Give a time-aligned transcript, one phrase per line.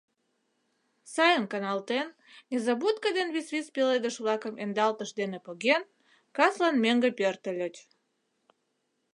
[1.13, 2.07] Сайын каналтен,
[2.49, 5.83] незабудко ден висвис пеледыш-влакым ӧндалтыш дене поген,
[6.37, 7.75] каслан мӧҥгӧ пӧртыльыч.